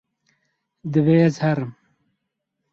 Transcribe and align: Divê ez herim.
Divê 0.93 1.17
ez 1.27 1.35
herim. 1.43 1.71